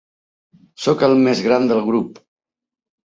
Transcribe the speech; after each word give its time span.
Soc 0.85 1.05
el 1.09 1.13
mes 1.27 1.43
gran 1.49 1.69
del 1.73 1.83
grup. 1.91 2.19